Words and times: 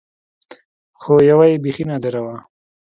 خو 1.01 1.11
يوه 1.29 1.45
يې 1.51 1.61
بيخي 1.63 1.83
نادره 1.89 2.21
وه. 2.25 2.35